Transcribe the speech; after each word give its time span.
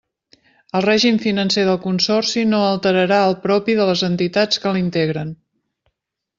El 0.77 0.83
règim 0.85 1.19
financer 1.25 1.65
del 1.67 1.77
consorci 1.83 2.47
no 2.55 2.63
alterarà 2.71 3.21
el 3.29 3.37
propi 3.45 3.79
de 3.83 3.89
les 3.93 4.05
entitats 4.11 4.65
que 4.65 4.77
l'integren. 4.79 5.39